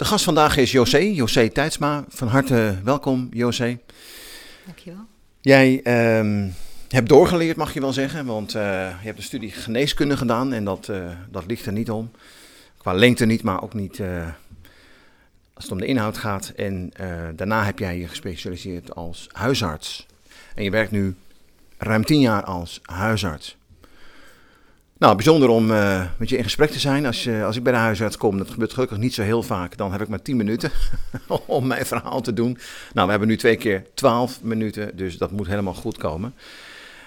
[0.00, 2.04] De gast vandaag is José, José Tijdsma.
[2.08, 3.78] Van harte welkom, José.
[4.66, 5.06] Dankjewel.
[5.40, 6.48] Jij ehm,
[6.88, 8.62] hebt doorgeleerd, mag je wel zeggen, want eh,
[9.00, 12.10] je hebt een studie geneeskunde gedaan en dat, eh, dat ligt er niet om.
[12.78, 14.26] Qua lengte niet, maar ook niet eh,
[15.54, 16.52] als het om de inhoud gaat.
[16.56, 16.92] En
[17.36, 20.06] daarna heb jij je gespecialiseerd als huisarts.
[20.54, 21.14] En je werkt nu
[21.78, 23.56] ruim tien jaar als huisarts.
[25.00, 27.06] Nou, bijzonder om uh, met je in gesprek te zijn.
[27.06, 29.76] Als, je, als ik bij de huisarts kom, dat gebeurt gelukkig niet zo heel vaak,
[29.76, 30.70] dan heb ik maar 10 minuten
[31.46, 32.58] om mijn verhaal te doen.
[32.92, 36.34] Nou, we hebben nu twee keer 12 minuten, dus dat moet helemaal goed komen.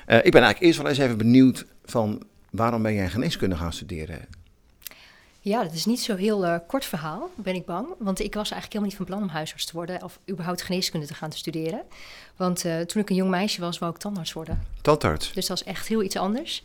[0.07, 3.73] Uh, ik ben eigenlijk eerst wel eens even benieuwd van waarom ben jij geneeskunde gaan
[3.73, 4.19] studeren?
[5.39, 7.87] Ja, dat is niet zo heel uh, kort verhaal, ben ik bang.
[7.97, 11.05] Want ik was eigenlijk helemaal niet van plan om huisarts te worden of überhaupt geneeskunde
[11.05, 11.81] te gaan te studeren.
[12.35, 14.63] Want toen ik een jong meisje was, wou ik tandarts worden.
[14.81, 15.33] Tandarts?
[15.33, 16.63] Dus dat is echt heel iets anders.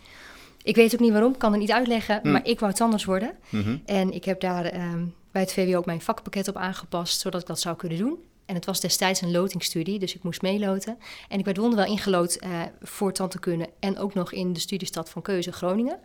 [0.68, 2.32] Ik weet ook niet waarom, kan het niet uitleggen, Hm.
[2.32, 3.36] maar ik wou tandarts worden.
[3.48, 3.76] Mhm.
[3.84, 7.46] En ik heb daar ehm, bij het VWO ook mijn vakpakket op aangepast, zodat ik
[7.46, 8.18] dat zou kunnen doen.
[8.46, 10.98] En het was destijds een lotingstudie, dus ik moest meeloten.
[11.28, 12.50] En ik werd wonderwel ingelood eh,
[12.82, 15.98] voor tandheelkunde en ook nog in de studiestad van keuze Groningen.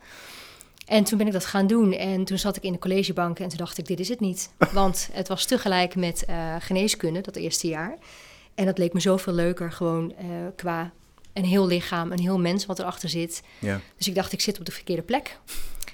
[0.86, 3.48] En toen ben ik dat gaan doen en toen zat ik in de collegebank en
[3.50, 4.52] toen dacht ik, dit is het niet.
[4.74, 7.98] Want het was tegelijk met eh, geneeskunde, dat eerste jaar.
[8.56, 10.92] En dat leek me zoveel leuker, gewoon eh, qua
[11.34, 13.44] een heel lichaam, een heel mens wat erachter zit.
[13.60, 13.80] Ja.
[13.98, 15.40] Dus ik dacht, ik zit op de verkeerde plek.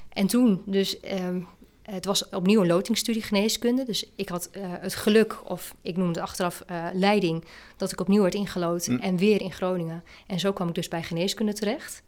[0.09, 1.41] En toen, dus ehm,
[1.81, 3.85] het was opnieuw een lotingstudie geneeskunde.
[3.85, 7.45] Dus ik had eh, het geluk, of ik noemde het achteraf eh, leiding,
[7.77, 8.95] dat ik opnieuw werd ingelood Hm.
[8.95, 10.03] en weer in Groningen.
[10.27, 12.01] En zo kwam ik dus bij geneeskunde terecht.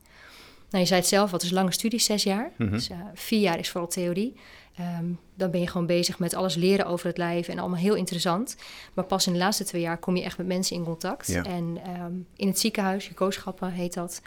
[0.69, 2.51] Nou, je zei het zelf, wat is lange studie, zes jaar.
[2.57, 2.71] Mhm.
[2.71, 4.35] Dus eh, vier jaar is vooral theorie.
[4.75, 5.05] Ehm,
[5.35, 8.55] dan ben je gewoon bezig met alles leren over het lijf en allemaal heel interessant.
[8.93, 11.27] Maar pas in de laatste twee jaar kom je echt met mensen in contact.
[11.27, 11.43] Ja.
[11.43, 14.21] En ehm, in het ziekenhuis, je kooschappen heet dat,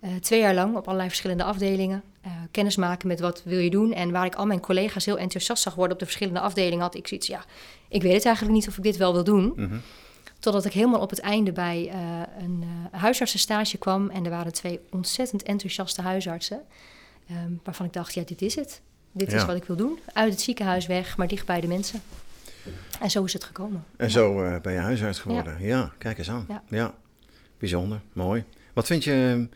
[0.00, 2.02] eh, twee jaar lang op allerlei verschillende afdelingen.
[2.20, 3.92] eh, kennis maken met wat wil je doen.
[3.92, 6.94] En waar ik al mijn collega's heel enthousiast zag worden op de verschillende afdelingen, had
[6.94, 7.44] ik zoiets, ja,
[7.88, 9.52] ik weet het eigenlijk niet of ik dit wel wil doen.
[9.56, 9.76] Mhm.
[10.38, 11.98] Totdat ik helemaal op het einde bij eh,
[12.42, 14.10] een huisartsenstage kwam.
[14.10, 16.62] En er waren twee ontzettend enthousiaste huisartsen.
[17.28, 18.80] ehm, waarvan ik dacht, ja, dit is het.
[19.12, 19.46] Dit is Ja.
[19.46, 19.98] wat ik wil doen.
[20.12, 22.02] Uit het ziekenhuis weg, maar dicht bij de mensen.
[23.00, 23.84] En zo is het gekomen.
[23.96, 25.56] En zo eh, ben je huisarts geworden.
[25.60, 25.92] Ja.
[25.98, 26.44] kijk eens aan.
[26.48, 26.62] Ja.
[26.68, 26.94] Ja.
[27.58, 28.44] bijzonder, mooi.
[28.72, 29.48] Wat vind je,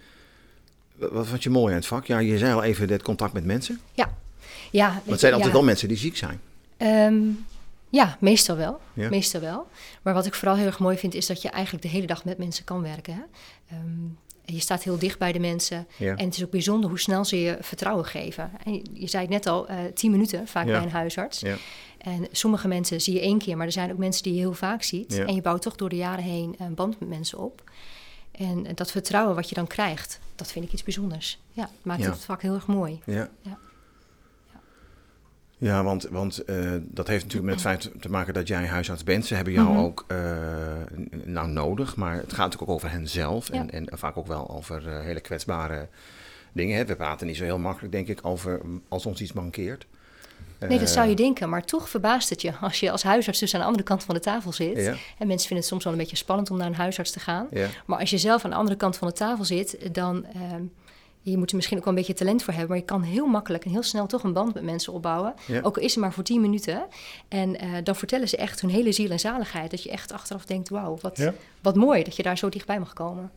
[0.97, 2.06] wat vind je mooi aan het vak?
[2.06, 3.81] Ja, je zei al even dit contact met mensen.
[3.93, 4.09] Ja,
[4.88, 6.41] Maar het zijn altijd wel mensen die ziek zijn.
[6.76, 7.22] Ehm,
[7.88, 8.81] ja, meestal wel.
[8.93, 9.09] Ja.
[9.09, 9.66] Meestal wel.
[10.03, 12.25] Maar wat ik vooral heel erg mooi vind, is dat je eigenlijk de hele dag
[12.25, 13.14] met mensen kan werken.
[13.14, 13.20] Hè?
[13.76, 13.82] Ehm,
[14.44, 15.87] je staat heel dicht bij de mensen.
[15.97, 16.16] Ja.
[16.16, 18.50] En het is ook bijzonder hoe snel ze je vertrouwen geven.
[18.65, 20.72] En je, je zei het net al, eh tien minuten vaak Ja.
[20.72, 21.41] bij een huisarts.
[21.41, 21.56] Ja.
[21.99, 24.53] En sommige mensen zie je één keer, maar er zijn ook mensen die je heel
[24.53, 25.19] vaak ziet.
[25.19, 27.62] En je bouwt toch door de jaren heen een band met mensen op.
[28.32, 31.38] En dat vertrouwen wat je dan krijgt, dat vind ik iets bijzonders.
[31.53, 33.00] Ja, het maakt het vak heel erg mooi.
[33.06, 33.31] Ja.
[35.64, 35.82] Ja.
[35.84, 39.26] Want, want eh, dat heeft natuurlijk met het feit te maken dat jij huisarts bent.
[39.26, 39.78] Ze hebben jou Mhm.
[39.78, 40.16] ook eh,
[41.25, 43.50] nou nodig, maar het gaat natuurlijk ook over hen zelf.
[43.50, 43.70] En, Ja.
[43.72, 45.88] en vaak ook wel over eh, hele kwetsbare
[46.52, 46.76] dingen.
[46.76, 46.84] Hè.
[46.84, 49.86] We praten niet zo heel makkelijk, denk ik, over als ons iets mankeert.
[50.69, 53.54] Nee, dat zou je denken, maar toch verbaast het je als je als huisarts dus
[53.54, 54.76] aan de andere kant van de tafel zit.
[54.76, 57.20] Ja, En mensen vinden het soms wel een beetje spannend om naar een huisarts te
[57.20, 57.46] gaan.
[57.50, 60.62] ja, Maar als je zelf aan de andere kant van de tafel zit, dan ehm,
[61.31, 63.27] je moet er misschien ook wel een beetje talent voor hebben, maar je kan heel
[63.27, 65.35] makkelijk en heel snel toch een band met mensen opbouwen.
[65.47, 65.61] Ja.
[65.62, 66.87] Ook al is het maar voor 10 minuten.
[67.29, 69.71] En eh, dan vertellen ze echt hun hele ziel en zaligheid.
[69.71, 72.79] Dat je echt achteraf denkt, wauw, wat, Ja, wat mooi dat je daar zo dichtbij
[72.79, 73.31] mag komen.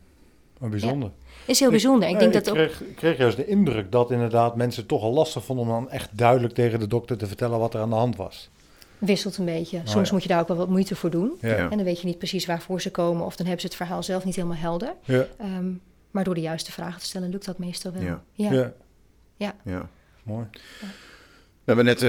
[0.58, 1.10] maar bijzonder.
[1.44, 2.08] Is heel bijzonder.
[2.08, 2.54] Ik denk ik dat ook.
[2.54, 5.70] kreeg, ik kreeg juist de indruk dat inderdaad mensen het toch al lastig vonden om
[5.70, 8.48] dan echt duidelijk tegen de dokter te vertellen wat er aan de hand was.
[8.98, 9.76] wisselt een beetje.
[9.76, 10.12] Oh, Soms ja.
[10.14, 11.32] moet je daar ook wel wat moeite voor doen.
[11.40, 11.56] Ja.
[11.56, 13.24] En dan weet je niet precies waarvoor ze komen.
[13.24, 14.94] Of dan hebben ze het verhaal zelf niet helemaal helder.
[15.04, 15.26] Ja.
[15.38, 15.66] Ehm,
[16.18, 18.02] maar door de juiste vragen te stellen, lukt dat meestal wel.
[18.02, 18.22] Ja.
[18.32, 18.72] ja.
[19.36, 19.54] Ja.
[19.64, 19.88] ja.
[20.22, 20.46] mooi.
[20.50, 22.08] We hebben net eh,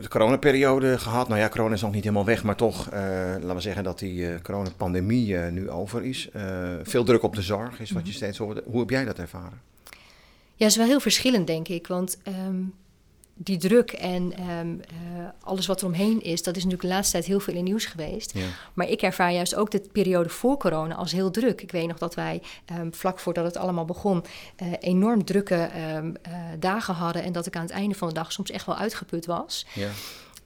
[0.00, 1.28] de coronaperiode gehad.
[1.28, 3.00] Nou ja, corona is nog niet helemaal weg, maar toch, eh,
[3.40, 6.30] laten we zeggen dat die eh coronapandemie eh, nu over is.
[6.32, 8.16] Eh, veel druk op de zorg is wat je Mhm.
[8.16, 8.62] steeds hoorde.
[8.66, 9.60] Hoe heb jij dat ervaren?
[10.54, 11.86] Ja, het is wel heel verschillend, denk ik.
[11.86, 12.62] Want ehm,
[13.42, 14.48] die druk en ehm,
[14.80, 17.64] eh, alles wat er omheen is, dat is natuurlijk de laatste tijd heel veel in
[17.64, 18.34] nieuws geweest.
[18.34, 18.46] Ja.
[18.74, 21.60] Maar ik ervaar juist ook de periode voor corona als heel druk.
[21.60, 24.24] Ik weet nog dat wij ehm, vlak voordat het allemaal begon,
[24.56, 27.22] eh, enorm drukke ehm, eh, dagen hadden.
[27.22, 29.66] En dat ik aan het einde van de dag soms echt wel uitgeput was.
[29.74, 29.88] Ja.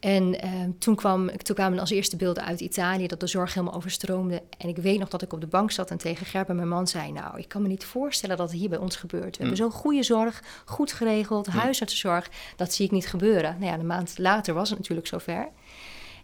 [0.05, 3.75] En ehm, toen, kwam, toen kwamen als eerste beelden uit Italië dat de zorg helemaal
[3.77, 4.43] overstroomde.
[4.59, 6.87] En ik weet nog dat ik op de bank zat en tegen Gerben, mijn man,
[6.89, 9.37] zei: Nou, ik kan me niet voorstellen dat het hier bij ons gebeurt.
[9.37, 12.31] We hebben zo'n goede zorg, goed geregeld, huisartsenzorg.
[12.57, 13.57] Dat zie ik niet gebeuren.
[13.59, 15.49] Nou ja, een maand later was het natuurlijk zover.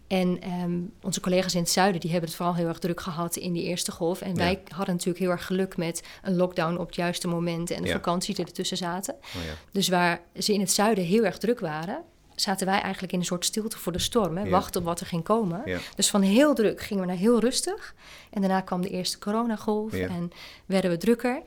[0.07, 3.35] En ehm, onze collega's in het zuiden die hebben het vooral heel erg druk gehad
[3.35, 4.21] in die eerste golf.
[4.21, 7.81] En wij hadden natuurlijk heel erg geluk met een lockdown op het juiste moment en
[7.81, 7.93] de Ja.
[7.93, 9.13] vakanties die ertussen zaten.
[9.13, 9.53] Oh ja.
[9.71, 12.03] Dus waar ze in het zuiden heel erg druk waren,
[12.35, 14.37] zaten wij eigenlijk in een soort stilte voor de storm.
[14.37, 14.43] Hè?
[14.43, 14.49] Ja.
[14.49, 15.61] Wachten op wat er ging komen.
[15.65, 15.79] Ja.
[15.95, 17.95] Dus van heel druk gingen we naar heel rustig.
[18.29, 20.07] En daarna kwam de eerste coronagolf Ja.
[20.07, 20.31] en
[20.65, 21.41] werden we drukker.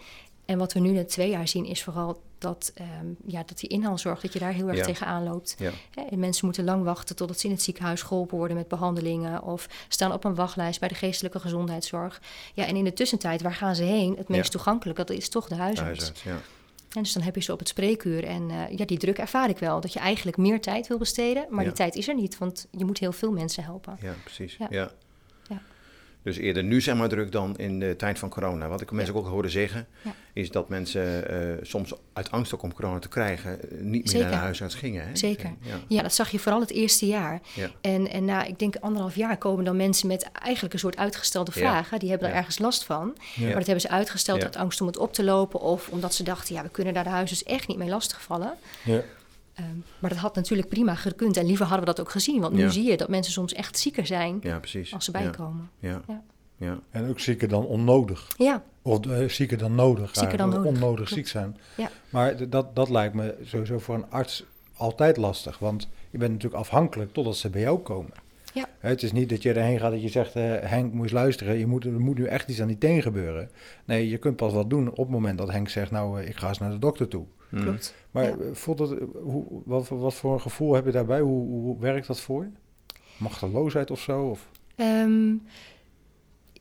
[0.44, 3.68] En wat we nu na twee jaar zien is vooral dat, ehm, ja, dat die
[3.68, 5.56] inhaalzorg, dat je daar heel erg tegenaan loopt.
[6.10, 9.68] En mensen moeten lang wachten totdat ze in het ziekenhuis geholpen worden met behandelingen of
[9.88, 12.20] staan op een wachtlijst bij de geestelijke gezondheidszorg.
[12.54, 14.14] Ja, en in de tussentijd, waar gaan ze heen?
[14.16, 15.98] Het meest toegankelijk, dat is toch de huisarts.
[15.98, 16.40] Huisarts, ja.
[16.94, 18.24] En dus dan heb je ze op het spreekuur.
[18.24, 19.80] En eh, ja, die druk ervaar ik wel.
[19.80, 21.46] Dat je eigenlijk meer tijd wil besteden.
[21.50, 21.68] Maar Ja.
[21.68, 23.96] die tijd is er niet, want je moet heel veel mensen helpen.
[24.02, 24.56] Ja, precies.
[24.70, 24.90] Ja.
[26.24, 28.68] Dus eerder nu zeg maar druk dan in de tijd van corona.
[28.68, 30.14] Wat ik mensen ook hoorde zeggen, Ja.
[30.32, 34.08] is dat mensen eh, soms uit angst ook om corona te krijgen, eh, niet meer
[34.08, 34.26] Zeker.
[34.26, 35.06] naar de huisarts gingen.
[35.08, 35.16] Hè?
[35.16, 35.54] Zeker.
[35.60, 35.74] Ja.
[35.88, 37.40] Ja, dat zag je vooral het eerste jaar.
[37.54, 37.70] Ja.
[37.80, 41.50] En, en na, ik denk anderhalf jaar komen dan mensen met eigenlijk een soort uitgestelde
[41.54, 41.60] Ja.
[41.60, 41.98] vragen.
[41.98, 42.38] Die hebben er Ja.
[42.40, 43.16] ergens last van.
[43.34, 43.44] Ja.
[43.44, 44.44] Maar dat hebben ze uitgesteld Ja.
[44.44, 45.60] uit angst om het op te lopen.
[45.60, 48.54] Of omdat ze dachten, ja, we kunnen daar de huisarts echt niet mee lastigvallen.
[48.84, 49.00] Ja.
[49.54, 49.66] Ehm,
[49.98, 51.36] maar dat had natuurlijk prima gekund.
[51.36, 52.40] En liever hadden we dat ook gezien.
[52.40, 52.68] Want nu Ja.
[52.68, 54.94] zie je dat mensen soms echt zieker zijn ja, precies.
[54.94, 55.70] als ze bijkomen.
[55.78, 56.00] Ja.
[56.08, 56.22] Ja.
[56.56, 56.78] Ja.
[56.90, 58.28] En ook zieker dan onnodig.
[58.36, 60.10] Ja, Of eh, zieker dan nodig.
[60.16, 61.10] Zieker dan nodig, Onnodig klopt.
[61.10, 61.56] ziek zijn.
[61.76, 61.90] Ja.
[62.10, 64.44] Maar dat, dat lijkt me sowieso voor een arts
[64.76, 65.58] altijd lastig.
[65.58, 68.12] Want je bent natuurlijk afhankelijk totdat ze bij jou komen.
[68.54, 68.66] Ja.
[68.78, 71.12] Hè, Het is niet dat je erheen gaat dat je zegt, eh, Henk, moet eens
[71.12, 71.58] luisteren.
[71.58, 73.50] Je moet, er moet nu echt iets aan die teen gebeuren.
[73.84, 76.36] Nee, je kunt pas wat doen op het moment dat Henk zegt, nou, eh, ik
[76.36, 77.24] ga eens naar de dokter toe.
[77.54, 77.62] Mm.
[77.62, 77.94] klopt.
[78.10, 78.30] Maar Ja.
[78.30, 81.20] eh, voelt dat, eh, hoe, wat, voor- wat voor een gevoel heb je daarbij?
[81.20, 82.50] Hoe, hoe werkt dat voor je?
[83.16, 84.22] Machteloosheid of zo?
[84.22, 84.48] Of?
[84.76, 85.32] Ehm,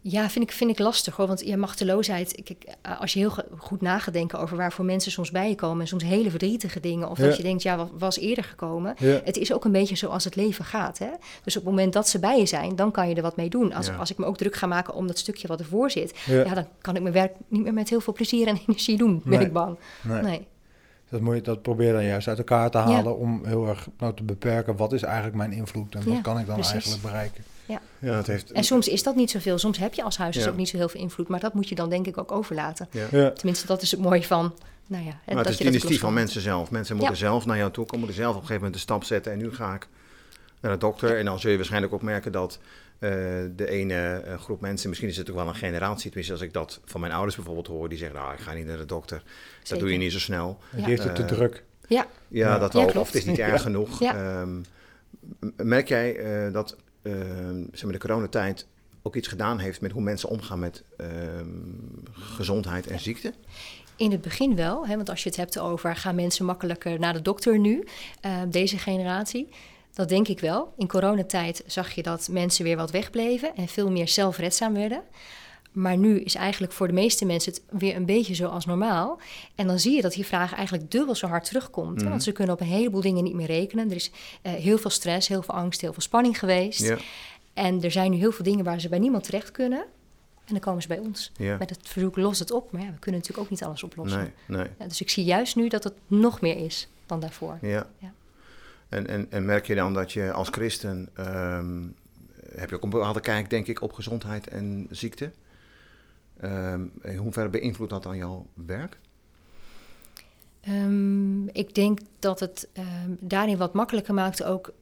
[0.01, 1.28] ja, vind ik, vind ik lastig hoor.
[1.28, 5.12] Want ja, machteloosheid, kijk, eh, als je heel goed na gaat denken over waarvoor mensen
[5.12, 5.81] soms bij je komen.
[5.81, 7.10] En soms hele verdrietige dingen.
[7.10, 7.24] Of Ja.
[7.25, 8.96] dat je denkt, ja, wat was eerder gekomen.
[8.98, 9.22] Ja.
[9.24, 10.98] Het is ook een beetje zoals het leven gaat.
[10.98, 11.10] Hè?
[11.44, 13.50] Dus op het moment dat ze bij je zijn, dan kan je er wat mee
[13.50, 13.74] doen.
[13.74, 13.96] Als, Ja.
[13.96, 16.18] als ik me ook druk ga maken om dat stukje wat ervoor zit.
[16.25, 16.44] Ja.
[16.44, 19.22] Ja, dan kan ik mijn werk niet meer met heel veel plezier en energie doen,
[19.25, 19.48] ben Nee.
[19.48, 19.78] ik bang.
[20.04, 20.22] Nee.
[20.22, 20.48] Nee.
[21.13, 22.83] Dat, moet je, dat probeer je dan juist uit elkaar te Ja.
[22.83, 24.75] halen om heel erg nou, te beperken.
[24.75, 26.74] Wat is eigenlijk mijn invloed en wat Ja, kan ik dan precies.
[26.74, 27.44] eigenlijk bereiken?
[28.00, 28.51] Ja, het heeft...
[28.51, 29.57] En soms is dat niet zoveel.
[29.57, 30.51] Soms heb je als huisarts Ja.
[30.54, 31.27] ook niet zo heel veel invloed.
[31.27, 32.88] Maar dat moet je dan denk ik ook overlaten.
[32.92, 33.06] ja.
[33.12, 33.31] Ja.
[33.31, 34.54] Tenminste, dat is het mooie van,
[34.88, 36.71] nou ja, Maar dat het is je het initiatief van mensen zelf.
[36.71, 37.19] Mensen moeten Ja.
[37.19, 39.31] zelf naar jou toe komen, moeten zelf op een gegeven moment de stap zetten.
[39.31, 39.88] En nu ga ik
[40.60, 41.18] naar de dokter.
[41.18, 42.60] En dan zul je waarschijnlijk ook merken dat
[43.03, 43.09] eh,
[43.55, 46.53] de ene eh, groep mensen, misschien is het ook wel een generatie, tenminste als ik
[46.53, 49.23] dat van mijn ouders bijvoorbeeld hoor, die zeggen, nou ik ga niet naar de dokter.
[49.63, 50.59] Dat doe je niet zo snel.
[50.71, 50.88] Die Ja.
[50.88, 51.63] heeft het te Eh, druk.
[51.88, 52.88] Ja, Ja, dat Ja, wel.
[52.88, 53.07] klopt.
[53.07, 54.00] Of het is niet erg genoeg.
[54.00, 54.15] Ja.
[54.41, 54.61] Ehm,
[55.55, 58.67] merk jij eh, dat ehm, zeg maar de coronatijd
[59.01, 61.47] ook iets gedaan heeft met hoe mensen omgaan met ehm,
[62.11, 63.33] gezondheid en ziekte?
[63.95, 64.88] in het begin wel.
[64.88, 67.83] Hè, want als je het hebt over gaan mensen makkelijker naar de dokter nu,
[68.21, 69.50] eh, deze generatie.
[69.94, 70.74] Dat denk ik wel.
[70.78, 75.01] In coronatijd zag je dat mensen weer wat wegbleven en veel meer zelfredzaam werden.
[75.72, 79.19] Maar nu is eigenlijk voor de meeste mensen het weer een beetje zoals normaal.
[79.56, 82.00] En dan zie je dat die vraag eigenlijk dubbel zo hard terugkomt.
[82.01, 82.10] Mhm.
[82.10, 83.89] Want ze kunnen op een heleboel dingen niet meer rekenen.
[83.89, 86.82] Er is eh, heel veel stress, heel veel angst, heel veel spanning geweest.
[86.82, 86.98] Ja,
[87.53, 89.79] En er zijn nu heel veel dingen waar ze bij niemand terecht kunnen.
[90.46, 91.32] En dan komen ze bij ons.
[91.38, 91.58] ja.
[91.58, 92.72] Met het verzoek, los het op.
[92.72, 94.20] Maar ja, we kunnen natuurlijk ook niet alles oplossen.
[94.20, 94.67] Nee, nee.
[94.79, 97.58] Ja, dus ik zie juist nu dat het nog meer is dan daarvoor.
[97.62, 97.88] Ja.
[98.00, 98.13] Ja.
[98.93, 101.81] En, en, en merk je dan dat je als christen, ehm,
[102.55, 105.31] heb je ook een bepaalde kijk, denk ik, op gezondheid en ziekte?
[106.39, 109.00] Ehm, in hoeverre beïnvloedt dat dan jouw werk?
[110.62, 112.69] Ehm, ik denk dat het
[113.19, 114.73] daarin wat makkelijker maakt ook.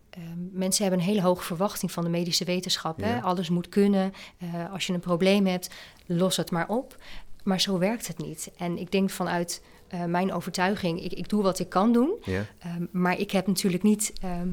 [0.52, 3.02] mensen hebben een hele hoge verwachting van de medische wetenschap.
[3.02, 3.22] Hè?
[3.22, 4.14] Alles moet kunnen.
[4.38, 5.70] Eh, als je een probleem hebt,
[6.06, 6.96] los het maar op.
[7.44, 8.52] Maar zo werkt het niet.
[8.58, 12.14] En ik denk vanuit eh, mijn overtuiging, ik, ik doe wat ik kan doen.
[12.24, 14.48] Ja, Ehm, maar ik heb natuurlijk niet, ehm,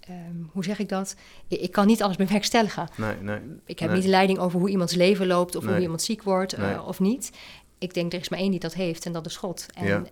[0.00, 0.16] ehm,
[0.52, 1.16] hoe zeg ik dat?
[1.48, 2.88] Ik, ik kan niet alles bewerkstelligen.
[2.96, 3.38] nee, nee.
[3.66, 3.96] Ik heb Nee.
[3.96, 5.72] niet de leiding over hoe iemands leven loopt of Nee.
[5.72, 7.30] hoe iemand ziek wordt eh, of niet.
[7.78, 9.66] Ik denk er is maar één die dat heeft en dat is God.
[9.74, 10.02] En Ja.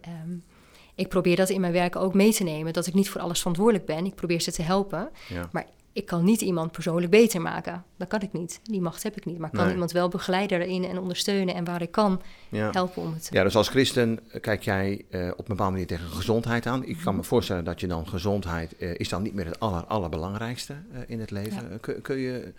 [0.94, 2.72] ik probeer dat in mijn werk ook mee te nemen.
[2.72, 4.04] Dat ik niet voor alles verantwoordelijk ben.
[4.06, 5.10] Ik probeer ze te helpen.
[5.28, 5.48] Ja.
[5.52, 7.84] Maar ik kan niet iemand persoonlijk beter maken.
[7.96, 8.60] Dat kan ik niet.
[8.62, 9.38] Die macht heb ik niet.
[9.38, 9.72] Maar ik kan Nee.
[9.72, 11.54] iemand wel begeleiden erin en ondersteunen.
[11.54, 12.70] En waar ik kan, Ja.
[12.72, 13.28] helpen om het...
[13.32, 16.84] Ja, dus als christen eh, kijk jij eh, op een bepaalde manier tegen gezondheid aan.
[16.84, 17.04] Ik Mhm.
[17.04, 20.74] kan me voorstellen dat je dan gezondheid eh, is dan niet meer het aller, allerbelangrijkste
[21.06, 21.70] in het leven.
[21.70, 21.76] Ja.
[21.80, 22.52] Kun, kun je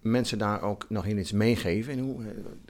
[0.00, 1.92] mensen daar ook nog in iets meegeven?
[1.92, 2.16] En hoe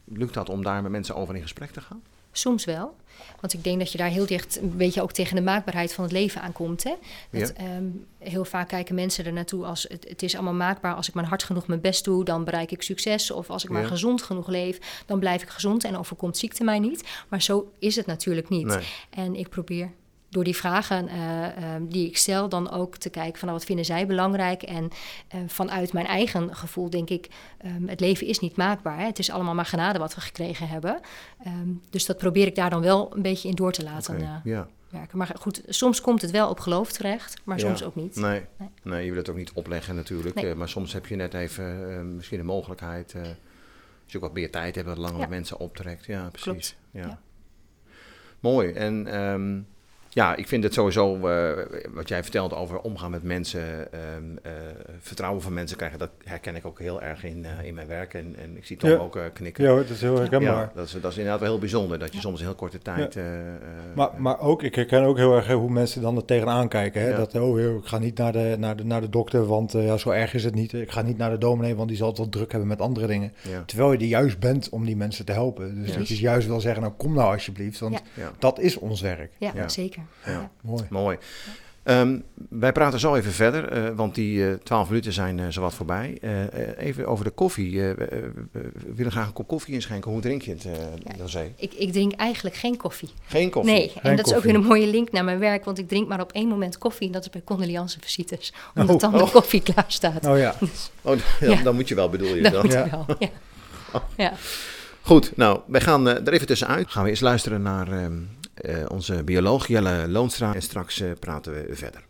[0.05, 2.03] lukt dat om daar met mensen over in gesprek te gaan?
[2.38, 2.97] Soms wel.
[3.40, 6.05] Want ik denk dat je daar heel dicht een beetje ook tegen de maakbaarheid van
[6.05, 6.85] het leven aankomt.
[6.85, 6.95] Hè?
[7.31, 7.85] Dat, ehm,
[8.19, 10.95] heel vaak kijken mensen er naartoe als het, het is allemaal maakbaar.
[10.95, 13.31] Als ik maar hard genoeg mijn best doe, dan bereik ik succes.
[13.31, 16.78] Of als ik maar gezond genoeg leef, dan blijf ik gezond en overkomt ziekte mij
[16.78, 17.05] niet.
[17.28, 18.66] Maar zo is het natuurlijk niet.
[18.66, 18.85] Nee.
[19.11, 19.90] En ik probeer
[20.28, 23.66] door die vragen eh, eh, die ik stel, dan ook te kijken van nou, wat
[23.66, 24.62] vinden zij belangrijk.
[24.62, 24.88] En
[25.28, 27.28] eh, vanuit mijn eigen gevoel denk ik,
[27.59, 28.99] ehm, het leven is niet maakbaar.
[28.99, 29.04] Hè?
[29.04, 31.00] Het is allemaal maar genade wat we gekregen hebben.
[31.45, 34.35] Ehm, dus dat probeer ik daar dan wel een beetje in door te laten eh,
[34.45, 34.68] ja.
[34.90, 35.18] werken.
[35.18, 37.64] Maar goed, soms komt het wel op geloof terecht, maar Ja.
[37.66, 38.16] soms ook niet.
[38.16, 38.45] Nee.
[38.59, 38.68] Nee.
[38.83, 39.04] Nee.
[39.04, 40.35] je wil het ook niet opleggen natuurlijk.
[40.35, 40.54] Nee.
[40.54, 43.14] maar soms heb je net even misschien de mogelijkheid.
[43.14, 43.23] eh
[44.02, 45.26] als je ook wat meer tijd hebt, wat langer Ja.
[45.26, 46.04] mensen optrekt.
[46.06, 46.42] Ja, precies.
[46.42, 46.76] Klopt.
[46.90, 47.00] Ja.
[47.06, 47.21] Ja.
[48.40, 48.73] Mooi.
[48.73, 49.61] En ehm,
[50.16, 51.50] ja, ik vind het sowieso, eh,
[51.94, 54.02] wat jij vertelt over omgaan met mensen, ehm,
[54.42, 54.52] eh,
[55.00, 58.14] vertrouwen van mensen krijgen, dat herken ik ook heel erg in, eh, in mijn werk.
[58.14, 58.96] En, en ik zie Tom Ja.
[58.96, 59.64] ook eh, knikken.
[59.64, 60.54] Ja dat is heel herkenbaar.
[60.61, 62.78] Ja, dat, is, dat is inderdaad wel heel bijzonder, dat je soms in heel korte
[62.78, 63.16] tijd...
[63.16, 63.54] eh, eh,
[63.94, 67.00] Maar, maar ook, ik herken ook heel erg hoe mensen dan er tegenaan kijken.
[67.02, 67.08] Hè?
[67.08, 67.16] Ja.
[67.16, 69.96] Dat, oh, ik ga niet naar de, naar de, naar de dokter, want eh, ja,
[69.96, 70.73] zo erg is het niet.
[70.73, 73.06] Ik ga niet naar de dominee, want die zal het wel druk hebben met andere
[73.06, 73.32] dingen.
[73.42, 75.82] ja, Terwijl je er juist bent om die mensen te helpen.
[75.82, 78.02] Dus dat je juist wil zeggen, nou kom nou alsjeblieft, want
[78.38, 79.32] dat is ons werk.
[79.38, 79.68] Ja, Ja.
[79.68, 80.02] zeker.
[80.25, 80.31] Ja.
[80.33, 80.51] Ja.
[80.63, 80.85] Mooi.
[80.91, 81.19] mooi.
[81.83, 85.75] Ehm, wij praten zo even verder, eh, want die eh, twaalf minuten zijn eh, zowat
[85.75, 86.19] voorbij.
[86.79, 87.89] Even over de koffie.
[87.89, 90.11] Eh, we, we willen graag een kop koffie inschenken.
[90.11, 90.73] Hoe drink je het, uh,
[91.19, 91.53] José?
[91.57, 93.09] Ik, ik drink eigenlijk geen koffie.
[93.27, 93.73] Geen koffie?
[93.73, 96.09] Nee, en dat is ook weer een mooie link naar mijn werk, want ik drink
[96.09, 99.23] maar op één moment koffie en dat is bij condoleance visites, omdat Oh, dan de
[99.25, 99.33] oh.
[99.33, 100.27] koffie klaar staat.
[100.27, 100.55] Oh ja,
[101.03, 101.63] Oh, dan, Ja.
[101.63, 102.63] dan moet je wel, bedoel je Dat dan?
[102.65, 102.85] moet Ja.
[102.85, 103.07] je wel.
[103.19, 103.29] Ja.
[104.17, 104.33] Ja.
[105.03, 106.91] Goed, nou, wij gaan eh, er even tussenuit.
[106.91, 108.11] Gaan we eens luisteren naar ehm, eh,
[108.89, 110.55] onze bioloog Jelle Loonstra.
[110.55, 112.05] En straks eh, praten we verder.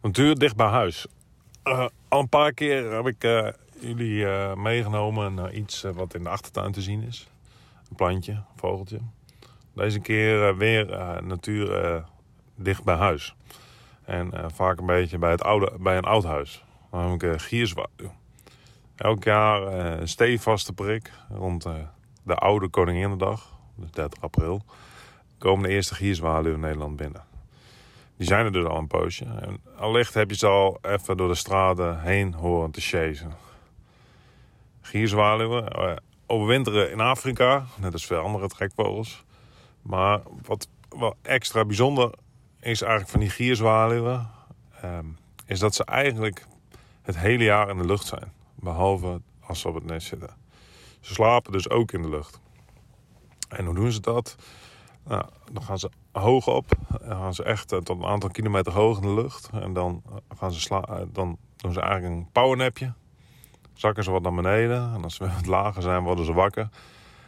[0.00, 1.06] Natuur dicht bij huis.
[1.62, 3.48] Eh, al een paar keer heb ik eh,
[3.80, 7.28] jullie eh, meegenomen naar iets eh, wat in de achtertuin te zien is.
[7.90, 8.98] Een plantje, een vogeltje.
[9.74, 12.02] Deze keer eh, weer eh, natuur eh,
[12.56, 13.34] dicht bij huis.
[14.04, 16.64] En vaak een beetje bij, het oude, bij een oud huis.
[16.90, 18.12] Namelijk gierswaarduw.
[18.96, 19.62] Elk jaar
[20.00, 21.66] een stevaste prik rond
[22.22, 24.64] de oude Koninginnedag, dus 30 april,
[25.38, 27.24] komen de eerste gierzwaluwen in Nederland binnen.
[28.16, 29.26] Die zijn er dus al een poosje.
[29.76, 33.32] Allicht heb je ze al even door de straten heen horen te chasen.
[34.80, 39.24] Gierzwaluwen overwinteren in Afrika, net als veel andere trekvogels.
[39.82, 42.14] Maar wat wel extra bijzonder
[42.60, 44.30] is eigenlijk van die gierzwaluwen...
[44.80, 45.06] ehm,
[45.46, 46.46] is dat ze eigenlijk
[47.02, 48.32] het hele jaar in de lucht zijn.
[48.54, 50.30] Behalve als ze op het nest zitten.
[51.00, 52.40] Ze slapen dus ook in de lucht.
[53.48, 54.36] En hoe doen ze dat?
[55.04, 56.66] Nou, dan gaan ze hoog op.
[56.88, 59.50] Dan gaan ze echt eh, tot een aantal kilometer hoog in de lucht.
[59.52, 62.92] En dan, eh, gaan ze sla eh, dan doen ze eigenlijk een powernapje.
[63.74, 64.94] Zakken ze wat naar beneden.
[64.94, 66.68] En als ze wat lager zijn, worden ze wakker.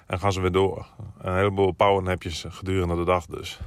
[0.07, 0.87] En gaan ze weer door.
[1.19, 3.59] Een heleboel powernapjes gedurende de dag dus.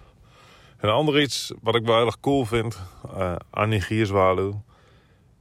[0.77, 2.79] En een ander iets wat ik wel heel erg cool vind
[3.15, 4.65] eh, aan die gierzwaluw...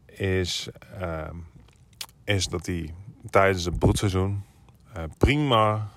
[0.06, 0.68] Is,
[1.00, 1.28] eh,
[2.24, 2.94] is dat die
[3.30, 4.44] tijdens het broedseizoen
[4.92, 5.88] eh, prima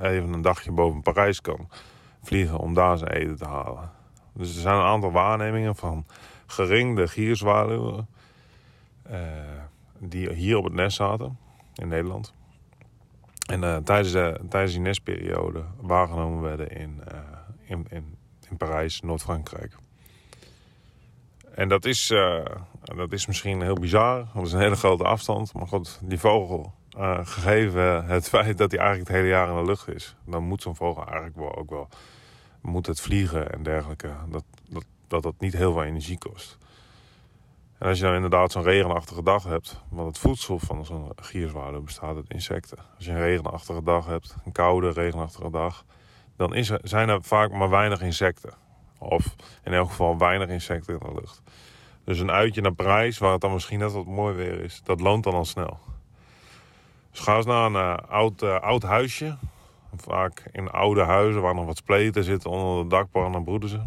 [0.00, 1.68] even een dagje boven Parijs kan
[2.22, 3.90] vliegen om daar zijn eten te halen.
[4.32, 6.06] Dus er zijn een aantal waarnemingen van
[6.46, 8.08] geringde gierzwaluwen
[9.98, 11.38] die hier op het nest zaten
[11.74, 12.34] in Nederland.
[13.48, 17.18] En eh, tijdens, de, tijdens die nestperiode waargenomen werden in, eh,
[17.64, 18.16] in, in,
[18.50, 19.76] in Parijs, Noord-Frankrijk.
[21.54, 22.44] En dat is, eh,
[22.82, 25.52] dat is misschien heel bizar, want het is een hele grote afstand.
[25.52, 26.72] Maar goed, die vogel,
[27.22, 30.62] gegeven het feit dat hij eigenlijk het hele jaar in de lucht is, dan moet
[30.62, 31.88] zo'n vogel eigenlijk wel ook wel
[32.60, 34.10] moet het vliegen en dergelijke.
[34.28, 36.58] Dat dat, dat dat niet heel veel energie kost.
[37.78, 41.82] En als je dan inderdaad zo'n regenachtige dag hebt, want het voedsel van zo'n gierzwaluw
[41.82, 42.78] bestaat uit insecten.
[42.96, 45.84] Als je een regenachtige dag hebt, een koude regenachtige dag,
[46.36, 48.52] dan is zijn er vaak maar weinig insecten.
[48.98, 51.42] Of in elk geval weinig insecten in de lucht.
[52.04, 55.00] Dus een uitje naar Parijs, waar het dan misschien net wat mooi weer is, dat
[55.00, 55.78] loont dan al snel.
[57.10, 59.36] Dus ga eens naar een eh, oud, eh, oud huisje.
[59.96, 63.80] Vaak in oude huizen waar nog wat spleten zitten onder de dakpan, dan broeden ze.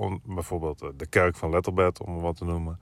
[0.00, 2.80] Om, bijvoorbeeld eh, de kerk van Letterbed, om wat te noemen.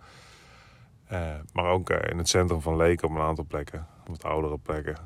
[1.07, 4.59] Eh, maar ook eh, in het centrum van Leek op een aantal plekken, wat oudere
[4.59, 4.97] plekken.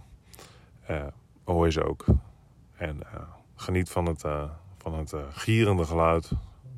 [0.91, 1.07] Uh,
[1.45, 2.05] hoor je ze ook.
[2.77, 3.01] En
[3.57, 4.21] geniet van het,
[4.77, 6.31] van het gierende geluid.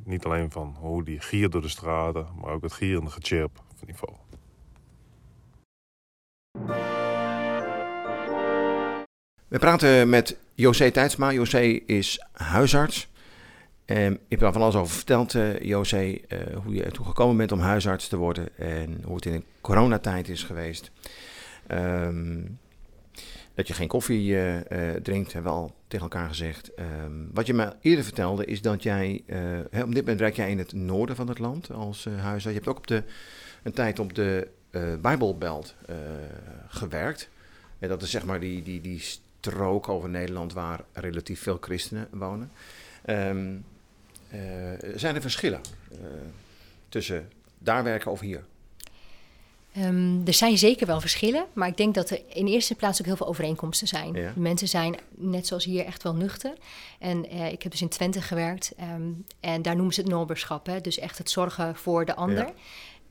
[0.04, 3.86] Niet alleen van hoe die giert door de straten, maar ook het gierende gechirp van
[3.86, 4.24] die vogel.
[9.48, 11.32] We praten met José Tijdsma.
[11.32, 13.12] José is huisarts.
[13.84, 16.18] En ik heb daar van alles over verteld, uh, José, uh,
[16.62, 20.28] hoe je ertoe gekomen bent om huisarts te worden en hoe het in de coronatijd
[20.28, 20.90] is geweest.
[21.68, 22.58] Um,
[23.54, 26.70] dat je geen koffie uh, drinkt, hebben we al tegen elkaar gezegd.
[27.04, 29.22] Um, wat je me eerder vertelde is dat jij,
[29.70, 32.44] hè, op dit moment werk jij in het noorden van het land als huisarts.
[32.44, 33.02] Je hebt ook op de,
[33.62, 34.48] een tijd op de
[35.00, 35.74] Bijbelbelt
[36.68, 37.28] gewerkt.
[37.78, 42.08] En dat is zeg maar die, die, die strook over Nederland waar relatief veel christenen
[42.10, 42.50] wonen.
[43.06, 43.64] Um,
[44.94, 45.60] zijn er verschillen
[45.92, 45.98] uh,
[46.88, 48.44] tussen daar werken of hier?
[49.78, 53.06] Um, er zijn zeker wel verschillen, maar ik denk dat er in eerste plaats ook
[53.06, 54.12] heel veel overeenkomsten zijn.
[54.14, 54.32] Ja.
[54.32, 56.52] De mensen zijn, net zoals hier, echt wel nuchter.
[56.98, 60.66] En uh, ik heb dus in Twente gewerkt um, en daar noemen ze het noberschap.
[60.66, 60.80] Hè?
[60.80, 62.46] Dus echt het zorgen voor de ander.
[62.46, 62.52] Ja.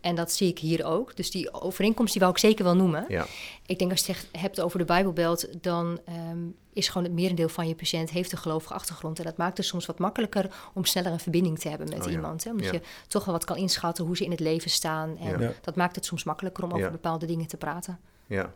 [0.04, 1.16] En dat zie ik hier ook.
[1.16, 3.06] Dus die overeenkomst die wou ik zeker wel noemen.
[3.08, 3.26] Ja.
[3.66, 6.00] Ik denk als je het hebt over de Bijbelbelt, dan
[6.32, 9.20] um, is gewoon het merendeel van je patiënt heeft een gelovige achtergrond.
[9.20, 12.12] En dat maakt het soms wat makkelijker om sneller een verbinding te hebben met oh,
[12.12, 12.44] iemand.
[12.44, 12.52] Hè?
[12.52, 15.18] Omdat je toch wel wat kan inschatten hoe ze in het leven staan.
[15.18, 18.00] En dat maakt het soms makkelijker om over bepaalde dingen te praten.
[18.28, 18.54] Ja.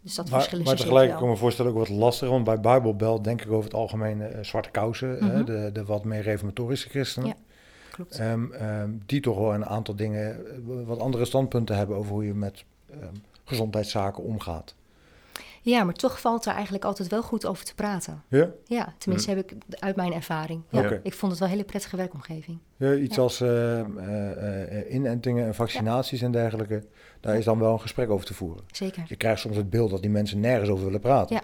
[0.00, 2.32] Dus dat maar, maar tegelijk kan ik me voorstellen ook wat lastiger.
[2.32, 5.16] Want bij Bijbelbelt denk ik over het algemeen uh, zwarte kousen.
[5.20, 5.44] Mm -hmm.
[5.44, 7.34] de, de wat meer reformatorische christenen.
[7.92, 8.20] Klopt.
[8.20, 12.24] Um, um, die toch wel een aantal dingen, eh, wat andere standpunten hebben over hoe
[12.24, 14.74] je met um, gezondheidszaken omgaat.
[15.64, 18.22] Ja, maar toch valt er eigenlijk altijd wel goed over te praten.
[18.28, 18.50] Ja?
[18.66, 19.36] Ja, tenminste hm.
[19.36, 20.62] heb ik uit mijn ervaring.
[20.68, 21.00] Ja, okay.
[21.02, 22.58] Ik vond het wel een hele prettige werkomgeving.
[22.76, 23.22] Ja, iets ja.
[23.22, 26.26] als uh, uh, inentingen en vaccinaties ja.
[26.26, 26.84] en dergelijke.
[27.20, 28.64] Daar is dan wel een gesprek over te voeren.
[28.70, 29.04] Zeker.
[29.06, 31.36] Je krijgt soms het beeld dat die mensen nergens over willen praten.
[31.36, 31.42] Ja.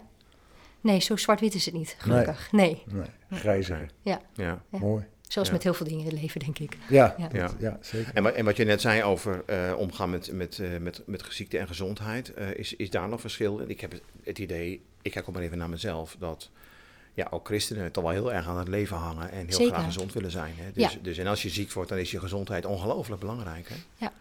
[0.81, 2.53] Nee, zo zwart-wit is het niet, gelukkig.
[2.53, 2.83] Nee.
[2.87, 3.41] Nee, nee.
[3.41, 3.91] grijzer.
[4.03, 4.21] Ja.
[4.33, 4.63] ja.
[4.69, 5.05] Mooi.
[5.29, 5.55] Zoals ja.
[5.55, 6.77] met heel veel dingen in het leven, denk ik.
[6.89, 7.29] Ja, ja.
[7.33, 7.51] ja.
[7.59, 8.15] ja zeker.
[8.15, 11.25] En wat, en wat je net zei over uh, omgaan met, met, uh, met, met
[11.29, 13.61] ziekte en gezondheid, uh, is, is daar nog verschil?
[13.67, 13.93] Ik heb
[14.25, 16.51] het idee, ik kijk ook maar even naar mezelf, dat
[17.15, 19.73] ja, ook christenen toch wel heel erg aan het leven hangen en heel zeker.
[19.73, 20.55] graag gezond willen zijn.
[20.57, 20.73] Hè?
[20.73, 20.99] Dus, ja.
[21.03, 23.69] dus en als je ziek wordt, dan is je gezondheid ongelooflijk belangrijk.
[23.69, 23.75] Hè?
[23.97, 24.13] Ja,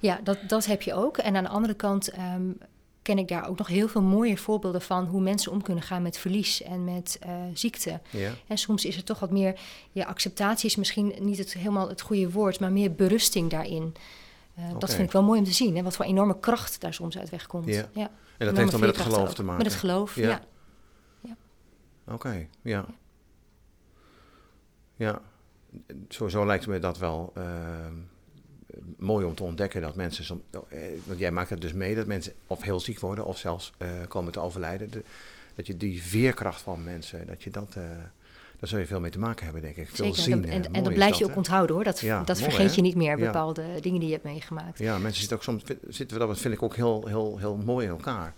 [0.00, 1.18] ja dat, dat heb je ook.
[1.18, 2.58] En aan de andere kant um,
[3.04, 6.02] ken ik daar ook nog heel veel mooie voorbeelden van hoe mensen om kunnen gaan
[6.02, 8.00] met verlies en met uh, ziekte.
[8.10, 8.30] Ja.
[8.46, 9.60] En soms is het toch wat meer,
[9.92, 13.94] ja, acceptatie is misschien niet het, helemaal het goede woord, maar meer berusting daarin.
[14.58, 14.78] Uh, okay.
[14.78, 17.18] Dat vind ik wel mooi om te zien, hè, wat voor enorme kracht daar soms
[17.18, 17.66] uit wegkomt.
[17.66, 17.88] Ja.
[17.92, 18.10] ja.
[18.38, 19.34] En dat heeft dan met het geloof ook.
[19.34, 19.62] te maken?
[19.62, 20.28] Met het geloof, ja.
[20.28, 20.42] ja.
[21.20, 21.36] ja.
[22.04, 22.86] Oké, okay, ja.
[24.96, 25.20] Ja,
[26.08, 27.32] sowieso lijkt me dat wel...
[27.38, 27.44] Uh,
[28.98, 30.42] mooi om te ontdekken dat mensen, som,
[31.04, 33.88] want jij maakt het dus mee dat mensen of heel ziek worden of zelfs uh,
[34.08, 34.90] komen te overlijden.
[34.90, 35.02] De,
[35.54, 37.84] dat je die veerkracht van mensen, dat je dat, uh,
[38.58, 39.88] daar zul je veel mee te maken hebben, denk ik.
[39.88, 41.36] Veel Zeker, zien, en, en, en dat blijf dat, je ook hè?
[41.36, 41.84] onthouden hoor.
[41.84, 42.76] Dat, ja, dat mooi, vergeet hè?
[42.76, 43.80] je niet meer, bepaalde ja.
[43.80, 44.78] dingen die je hebt meegemaakt.
[44.78, 47.86] Ja, mensen zitten ook soms, zitten we dat vind ik ook heel, heel, heel mooi
[47.86, 48.34] in elkaar.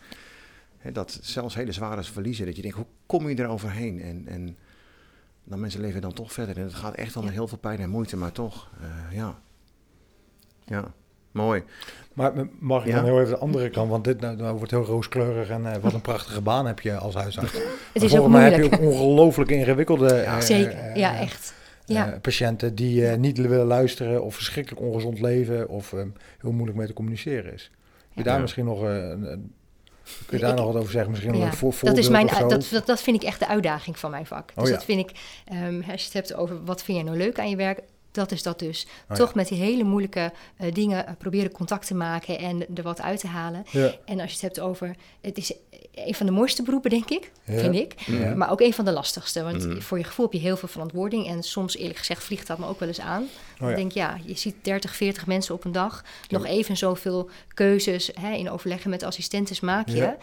[0.93, 4.03] Dat zelfs hele zware verliezen, dat je denkt, hoe kom je er overheen?
[4.03, 4.57] En, en
[5.45, 6.57] dan mensen leven dan toch verder.
[6.57, 7.31] En het gaat echt al ja.
[7.31, 9.39] heel veel pijn en moeite, maar toch, uh, ja
[10.67, 10.93] ja.
[11.37, 11.63] Mooi.
[12.13, 12.95] Maar mag ik ja?
[12.95, 13.91] dan heel even de andere kant?
[13.91, 16.97] Want dit nou, nou wordt heel rooskleurig en uh, wat een prachtige baan heb je
[16.97, 17.53] als huisarts.
[17.93, 18.57] Het is ook moeilijk.
[18.57, 21.55] heb je ook ongelooflijk ingewikkelde ja, Zeker, uh, ja echt.
[21.85, 22.09] Ja.
[22.09, 25.91] Uh, patiënten die niet willen luisteren of verschrikkelijk ongezond leven of
[26.41, 27.71] heel moeilijk mee te communiceren is.
[28.09, 29.53] Heb je daar misschien nog een...
[30.27, 31.11] Kun je daar ik, nog wat over zeggen?
[31.11, 33.99] Misschien ja, een voor, dat, is mijn, dat, dat, dat, vind ik echt de uitdaging
[33.99, 34.53] van mijn vak.
[34.55, 34.75] Dus oh, ja.
[34.75, 35.17] dat vind ik,
[35.53, 37.81] um, als je het hebt over wat vind je nou leuk aan je werk,
[38.17, 38.87] dat is dat dus.
[39.09, 39.33] Oh, Toch ja.
[39.35, 43.21] met die hele moeilijke uh, dingen uh, proberen contact te maken en er wat uit
[43.21, 43.65] te halen.
[43.71, 43.95] Ja.
[44.05, 45.53] En als je het hebt over, het is
[45.95, 47.59] een van de mooiste beroepen, denk ik, ja.
[47.59, 48.09] vind ik.
[48.37, 49.43] Maar ook een van de lastigste.
[49.43, 49.83] Want mm.
[49.83, 51.27] voor je gevoel heb je heel veel verantwoording.
[51.27, 53.29] En soms, eerlijk gezegd, vliegt dat me ook wel eens aan.
[53.61, 56.05] Oh, ik denk, ja, je ziet 30, 40 mensen op een dag.
[56.29, 60.15] Nog even zoveel keuzes hè, in overleggen met assistentes maak je.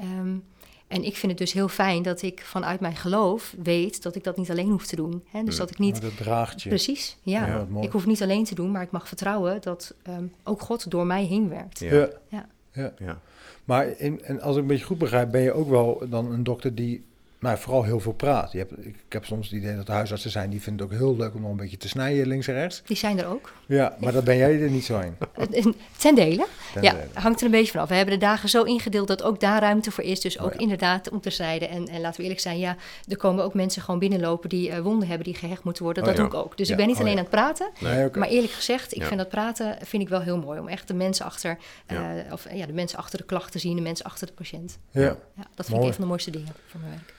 [0.00, 0.44] Um,
[0.92, 4.24] en ik vind het dus heel fijn dat ik vanuit mijn geloof weet dat ik
[4.24, 5.24] dat niet alleen hoef te doen.
[5.30, 5.42] Hè?
[5.42, 5.92] Dus dat ik niet.
[5.92, 6.68] Maar dat draagt je.
[6.68, 7.46] Precies, ja.
[7.46, 10.90] ja ik hoef niet alleen te doen, maar ik mag vertrouwen dat um, ook God
[10.90, 11.78] door mij heen werkt.
[11.78, 11.94] Ja.
[11.94, 12.08] ja.
[12.28, 12.46] ja.
[12.72, 12.92] ja.
[12.98, 13.20] ja.
[13.64, 16.42] Maar in, en als ik een beetje goed begrijp, ben je ook wel dan een
[16.42, 17.04] dokter die
[17.42, 18.52] nou, vooral heel veel praat.
[18.52, 21.00] Je hebt, ik heb soms het idee dat er huisartsen zijn die vinden het ook
[21.00, 22.82] heel leuk om nog een beetje te snijden links en rechts.
[22.86, 23.52] Die zijn er ook.
[23.66, 25.16] Ja, maar dat ben jij er niet zo in.
[25.98, 26.46] Ten dele.
[26.72, 27.06] Ten ja, dele.
[27.14, 27.88] hangt er een beetje vanaf.
[27.88, 30.20] We hebben de dagen zo ingedeeld dat ook daar ruimte voor is.
[30.20, 30.58] Dus ook Oh ja.
[30.60, 31.68] inderdaad om te snijden.
[31.68, 32.76] En, en laten we eerlijk zijn, ja,
[33.08, 36.02] er komen ook mensen gewoon binnenlopen die eh, wonden hebben die gehecht moeten worden.
[36.02, 36.24] Oh dat ja.
[36.24, 36.56] doe ik ook.
[36.56, 37.18] Dus Ja, ik ben niet oh alleen ja.
[37.18, 37.70] aan het praten.
[37.80, 38.08] Nee.
[38.14, 39.06] Maar eerlijk gezegd, ik Ja.
[39.06, 40.60] vind dat praten vind ik wel heel mooi.
[40.60, 42.24] Om echt de mensen achter, eh, Ja.
[42.32, 44.78] of, ja, de mensen achter de klacht te zien, de mensen achter de patiënt.
[44.90, 45.00] Ja.
[45.02, 45.16] Ja,
[45.54, 45.80] dat vind Mooi.
[45.82, 47.14] ik een van de mooiste dingen voor mijn werk.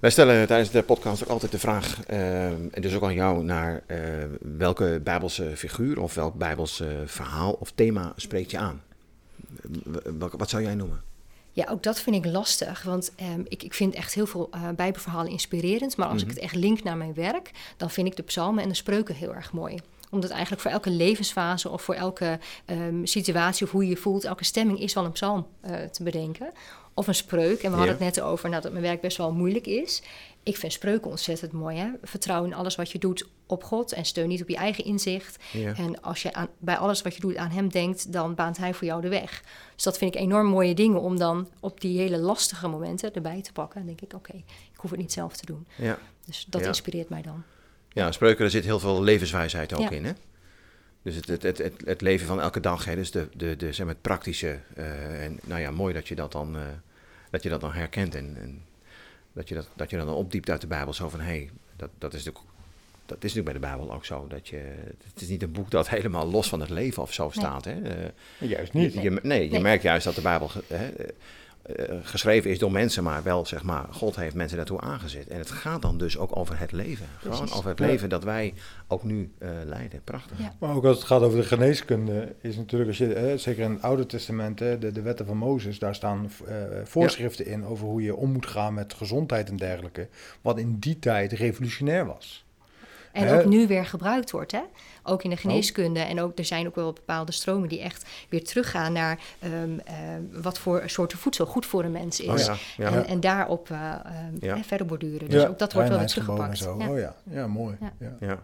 [0.00, 3.44] Wij stellen tijdens de podcast ook altijd de vraag, eh, en dus ook aan jou,
[3.44, 3.98] naar eh,
[4.56, 8.82] welke Bijbelse figuur of welk Bijbels eh, verhaal of thema spreekt je aan?
[10.18, 11.02] Welke- wat zou jij noemen?
[11.52, 12.82] Ja, ook dat vind ik lastig.
[12.82, 15.96] Want ehm, ik, ik vind echt heel veel eh bijbelverhalen inspirerend.
[15.96, 16.30] Maar als Mhm.
[16.30, 19.14] ik het echt link naar mijn werk, dan vind ik de psalmen en de spreuken
[19.14, 19.78] heel erg mooi.
[20.10, 24.24] Omdat eigenlijk voor elke levensfase of voor elke ehm, situatie of hoe je je voelt,
[24.24, 26.52] elke stemming is wel een psalm eh, te bedenken.
[26.98, 27.62] Of een spreuk.
[27.62, 30.02] En we hadden het net over nou, dat mijn werk best wel moeilijk is.
[30.42, 31.76] Ik vind spreuken ontzettend mooi.
[31.76, 31.88] Hè?
[32.02, 35.44] Vertrouw in alles wat je doet op God en steun niet op je eigen inzicht.
[35.52, 35.74] Ja.
[35.74, 38.74] En als je aan, bij alles wat je doet aan hem denkt, dan baant hij
[38.74, 39.42] voor jou de weg.
[39.74, 43.42] Dus dat vind ik enorm mooie dingen om dan op die hele lastige momenten erbij
[43.42, 43.80] te pakken.
[43.80, 44.34] En denk ik, oké,
[44.72, 45.66] ik hoef het niet zelf te doen.
[45.74, 47.42] Ja, Dus dat inspireert mij dan.
[47.92, 50.12] ja spreuken, er zit heel veel levenswijsheid ook in, hè?
[51.02, 52.94] Dus het, het, het, het, leven van elke dag, hè?
[52.94, 54.58] dus de, de, de, zeg maar het praktische.
[54.74, 56.62] eh, en nou ja, mooi dat je dat dan, eh,
[57.36, 58.62] dat je dat dan herkent en, en
[59.32, 60.92] dat, je dat, dat je dan opdiept uit de Bijbel.
[60.92, 62.54] Zo van, hé, hey, dat, dat is natuurlijk...
[63.06, 64.26] Dat is natuurlijk bij de Bijbel ook zo.
[64.28, 64.56] Dat je,
[65.12, 67.64] het is niet een boek dat helemaal los van het leven of zo staat.
[67.64, 67.82] Hè?
[67.82, 68.10] Eh,
[68.50, 68.92] Juist niet.
[68.92, 69.60] Je, je- nee, je Nee.
[69.60, 70.90] merkt juist dat de Bijbel hè,
[71.66, 75.28] eh, geschreven is door mensen, maar wel zeg maar, God heeft mensen daartoe aangezet.
[75.28, 77.06] En het gaat dan dus ook over het leven.
[77.18, 77.56] Gewoon Precies.
[77.56, 78.54] over het leven dat wij
[78.88, 80.00] ook nu eh, leiden.
[80.04, 80.38] Prachtig.
[80.38, 80.54] Ja.
[80.58, 83.70] Maar ook als het gaat over de geneeskunde, is natuurlijk, als je, eh, zeker in
[83.70, 87.86] het Oude Testament, hè, de, de wetten van Mozes, daar staan eh, voorschriften in over
[87.86, 90.08] hoe je om moet gaan met gezondheid en dergelijke.
[90.40, 92.45] Wat in die tijd revolutionair was.
[93.16, 93.38] En Hè?
[93.38, 94.60] ook nu weer gebruikt wordt, hè?
[95.02, 95.24] Ook Oh.
[95.24, 96.00] in de geneeskunde.
[96.00, 100.42] En ook, er zijn ook wel bepaalde stromen die echt weer teruggaan naar ehm, ehm,
[100.42, 102.28] wat voor soorten voedsel goed voor een mens is.
[102.28, 102.90] Oh ja, ja.
[102.92, 104.56] En, en daarop eh, ehm, Ja.
[104.56, 105.28] hè, verder borduren.
[105.30, 106.58] Dus ook dat wordt wel weer teruggepakt.
[106.58, 106.76] Zo.
[106.78, 106.88] Ja.
[106.90, 107.76] Oh ja, ja mooi.
[107.98, 108.16] Ja.
[108.20, 108.38] Ja.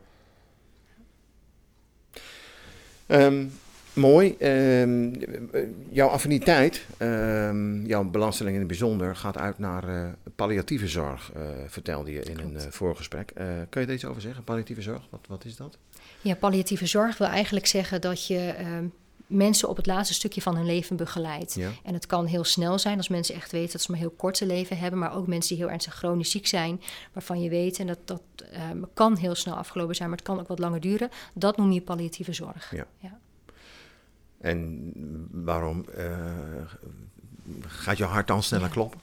[3.92, 4.36] Mooi.
[4.38, 5.14] Ehm,
[5.52, 11.32] eh, jouw affiniteit, ehm, jouw belangstelling in het bijzonder, gaat uit naar eh, palliatieve zorg,
[11.34, 12.64] eh, vertelde je in een Klopt.
[12.66, 13.32] eh, voorgesprek.
[13.68, 14.44] Kun je er iets over zeggen?
[14.44, 15.78] Palliatieve zorg, wat, wat is dat?
[16.20, 18.86] Ja, palliatieve zorg wil eigenlijk zeggen dat je ehm,
[19.26, 21.54] mensen op het laatste stukje van hun leven begeleidt.
[21.54, 21.70] Ja.
[21.84, 24.46] En het kan heel snel zijn als mensen echt weten dat ze maar heel korte
[24.46, 26.80] leven hebben, maar ook mensen die heel ernstig chronisch ziek zijn,
[27.12, 28.22] waarvan je weet, en dat, dat
[28.94, 31.10] kan heel snel afgelopen zijn, maar het kan ook wat langer duren.
[31.34, 32.70] Dat noem je palliatieve zorg.
[32.74, 32.86] Ja.
[32.98, 33.18] Ja.
[34.42, 34.92] En
[35.30, 36.16] waarom eh,
[37.66, 38.72] gaat jouw hart dan sneller Ja.
[38.72, 39.00] kloppen?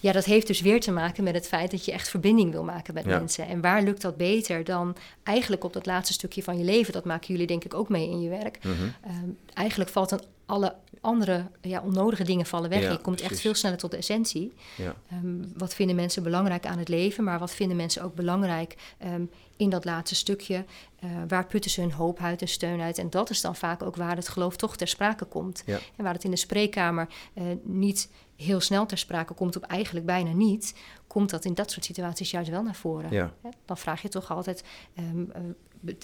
[0.00, 2.64] Ja, dat heeft dus weer te maken met het feit dat je echt verbinding wil
[2.64, 3.18] maken met Ja.
[3.18, 3.46] mensen.
[3.46, 6.92] En waar lukt dat beter dan eigenlijk op dat laatste stukje van je leven?
[6.92, 8.58] Dat maken jullie denk ik ook mee in je werk.
[8.64, 8.72] Mhm.
[9.04, 12.82] Ehm, eigenlijk valt dan alle andere ja, onnodige dingen vallen weg.
[12.82, 14.52] Ja, je komt echt veel sneller tot de essentie.
[14.76, 14.94] Ja.
[15.10, 19.24] Ehm, wat vinden mensen belangrijk aan het leven, maar wat vinden mensen ook belangrijk ehm,
[19.56, 20.64] in dat laatste stukje?
[20.98, 22.98] Eh, waar putten ze hun hoop uit en steun uit?
[22.98, 25.62] En dat is dan vaak ook waar het geloof toch ter sprake komt.
[25.66, 25.78] Ja.
[25.96, 30.06] En waar het in de spreekkamer eh, niet heel snel ter sprake komt, of eigenlijk
[30.06, 30.74] bijna niet,
[31.06, 33.32] komt dat in dat soort situaties juist wel naar voren.
[33.64, 35.40] Dan vraag je toch altijd, ehm, eh,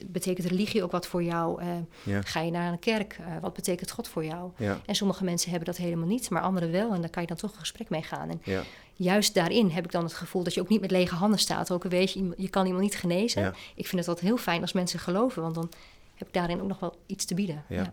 [0.07, 1.61] betekent religie ook wat voor jou?
[1.61, 1.69] Eh,
[2.03, 2.21] Ja.
[2.23, 3.17] Ga je naar een kerk?
[3.21, 4.51] Eh, wat betekent God voor jou?
[4.57, 4.81] Ja.
[4.87, 6.93] En sommige mensen hebben dat helemaal niet, maar anderen wel.
[6.95, 8.29] En daar kan je dan toch een gesprek mee gaan.
[8.31, 8.63] En Ja.
[8.95, 11.71] juist daarin heb ik dan het gevoel dat je ook niet met lege handen staat.
[11.73, 13.43] Ook al weet je, iemand- je kan iemand niet genezen.
[13.43, 13.49] Ja.
[13.75, 15.71] Ik vind het altijd heel fijn als mensen geloven, want dan
[16.15, 17.65] heb ik daarin ook nog wel iets te bieden.
[17.69, 17.93] Ja.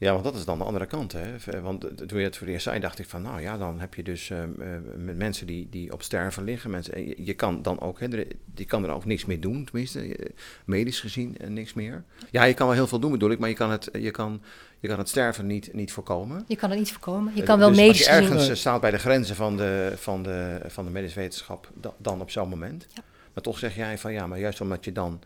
[0.00, 0.12] Ja.
[0.12, 1.12] Want dat is dan de andere kant.
[1.12, 1.60] Hè?
[1.60, 3.80] Want eh, toen je het voor het eerst zei, dacht ik van, nou ja, dan
[3.80, 4.48] heb je dus eh, eh,
[4.96, 6.70] met mensen die, die op sterven liggen.
[6.70, 8.08] Mensen, en je, je kan dan ook, hè,
[8.54, 10.30] die kan er ook niks meer doen, tenminste, eh,
[10.64, 12.04] medisch gezien eh, niks meer.
[12.30, 14.42] Ja, je kan wel heel veel doen bedoel ik, maar je kan het, je kan,
[14.80, 16.44] je kan het sterven niet, niet voorkomen.
[16.48, 17.32] Je kan het niet voorkomen.
[17.34, 19.56] Je Eh, kan wel dus medisch Als je ergens eh, staat bij de grenzen van
[19.56, 22.86] de, van de, van de medische wetenschap, da- dan op zo'n moment.
[22.94, 23.02] Ja.
[23.34, 25.20] Maar toch zeg jij van ja, maar juist omdat je dan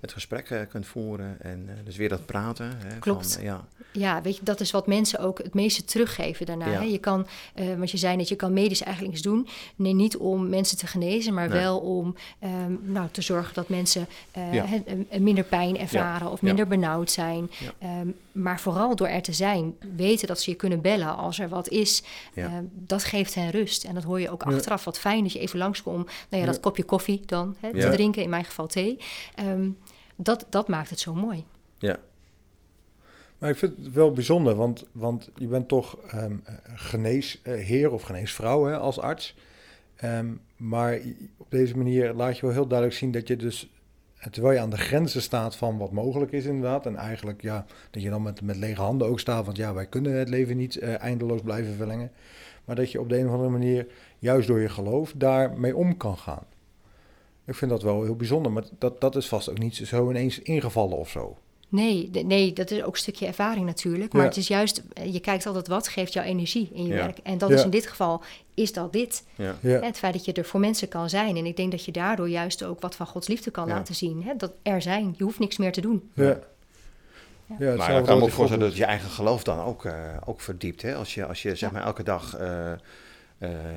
[0.00, 2.76] het gesprek eh, kunt voeren en eh, dus weer dat praten.
[2.78, 3.32] Hè, Klopt.
[3.32, 6.66] Van, eh, ja, Ja, weet je, dat is wat mensen ook het meeste teruggeven daarna.
[6.66, 6.78] Ja.
[6.78, 6.84] Hè?
[6.84, 7.26] Je kan,
[7.76, 9.48] want je zei net, je kan medisch eigenlijk niks doen.
[9.76, 11.58] Nee, niet om mensen te genezen, maar Nee.
[11.60, 14.06] wel om ehm, nou, te zorgen dat mensen
[14.52, 14.64] Ja.
[15.18, 17.50] minder pijn ervaren of minder benauwd zijn.
[17.78, 21.48] Ehm, maar vooral door er te zijn, weten dat ze je kunnen bellen als er
[21.48, 22.02] wat is.
[22.34, 23.84] Ehm, dat geeft hen rust.
[23.84, 24.84] En dat hoor je ook achteraf.
[24.84, 26.10] Wat fijn dat je even langskomt.
[26.28, 28.98] Nou ja, dat kopje koffie dan hè, te drinken, in mijn geval thee.
[29.34, 29.68] Ehm,
[30.22, 31.44] dat, dat maakt het zo mooi.
[31.78, 31.98] ja.
[33.38, 36.36] Maar ik vind het wel bijzonder, want, want je bent toch ehm,
[36.74, 39.36] geneesheer of geneesvrouw hè, als arts.
[39.96, 40.98] Ehm, maar
[41.36, 43.70] op deze manier laat je wel heel duidelijk zien dat je dus,
[44.30, 48.02] terwijl je aan de grenzen staat van wat mogelijk is inderdaad, en eigenlijk ja, dat
[48.02, 50.76] je dan met, met lege handen ook staat, want ja, wij kunnen het leven niet
[50.76, 52.10] eh, eindeloos blijven verlengen.
[52.64, 53.86] Maar dat je op de een of andere manier,
[54.18, 56.44] juist door je geloof, daarmee om kan gaan.
[57.50, 60.38] Ik vind dat wel heel bijzonder, maar dat, dat is vast ook niet zo ineens
[60.38, 61.36] ingevallen of zo.
[61.68, 64.12] Nee, nee, dat is ook een stukje ervaring natuurlijk.
[64.12, 67.18] Maar het is juist, eh, je kijkt altijd wat geeft jou energie in je werk.
[67.18, 68.22] En dat is in dit geval,
[68.54, 69.24] is dat dit.
[69.60, 71.36] Het feit dat je er voor mensen kan zijn.
[71.36, 74.22] En ik denk dat je daardoor juist ook wat van Gods liefde kan laten zien.
[74.22, 74.36] Hè?
[74.36, 76.10] Dat er zijn, je hoeft niks meer te doen.
[76.14, 76.38] Ja.
[77.58, 79.92] Ja, maar dan kan me ook voorstellen dat je eigen geloof dan ook, uh,
[80.24, 80.82] ook verdiept.
[80.82, 80.94] Hè?
[80.94, 82.72] Als je, als je zeg maar elke dag uh,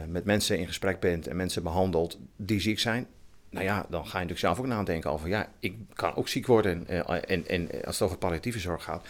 [0.08, 3.08] met mensen in gesprek bent en mensen behandelt die ziek zijn,
[3.54, 6.48] nou ja, dan ga je natuurlijk zelf ook nadenken over, ja, ik kan ook ziek
[6.48, 6.86] worden.
[6.90, 9.08] Uh, en, en als het over palliatieve zorg gaat,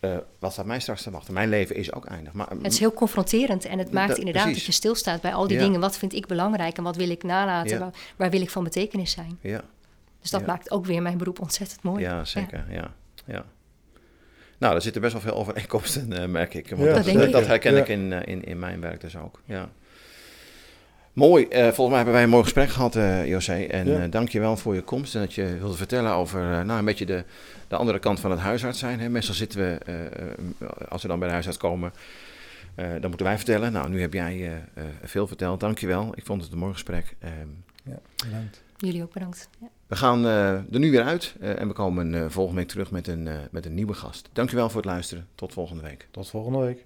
[0.00, 1.34] uh, wat staat mij straks te wachten?
[1.34, 2.32] Mijn leven is ook eindig.
[2.32, 5.58] Maar, het is heel confronterend en het maakt inderdaad dat je stilstaat bij al die
[5.58, 5.80] dingen.
[5.80, 7.92] Wat vind ik belangrijk en wat wil ik nalaten?
[8.16, 9.38] Waar, wil ik van betekenis zijn?
[9.40, 9.62] Ja.
[10.20, 12.02] Dus dat maakt ook weer mijn beroep ontzettend mooi.
[12.02, 12.64] Ja, zeker.
[12.70, 12.94] Ja.
[13.24, 13.44] Ja.
[14.58, 16.68] Nou, er zitten best wel veel overeenkomsten, uh, merk ik.
[16.68, 19.40] Want dat, dat, dat, herken ik in, in, in mijn werk dus ook.
[19.44, 19.68] Ja.
[21.18, 21.46] Mooi.
[21.50, 23.62] Uh, volgens mij hebben wij een mooi gesprek gehad, uh, José.
[23.62, 24.04] En ja.
[24.04, 26.84] uh, dank je wel voor je komst en dat je wilde vertellen over nou, een
[26.84, 27.24] beetje de,
[27.68, 29.00] de andere kant van het huisarts zijn.
[29.00, 29.08] Hè.
[29.08, 29.78] Meestal zitten we,
[30.88, 31.92] als we dan bij de huisarts komen,
[32.74, 33.72] dan moeten wij vertellen.
[33.72, 34.62] Nou, nu heb jij
[35.02, 35.60] veel verteld.
[35.60, 36.12] Dank je wel.
[36.14, 37.16] Ik vond het een mooi gesprek.
[37.18, 37.32] Ehm,
[37.84, 38.62] ja, bedankt.
[38.76, 39.48] Jullie ook bedankt.
[39.60, 39.66] Ja.
[39.86, 43.66] We gaan er nu weer uit en we komen volgende week terug met een, met
[43.66, 44.28] een nieuwe gast.
[44.32, 45.26] Dank je wel voor het luisteren.
[45.34, 46.08] Tot volgende week.
[46.10, 46.84] Tot volgende week.